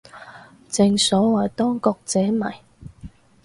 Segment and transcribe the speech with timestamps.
[0.67, 2.55] 正所謂當局者迷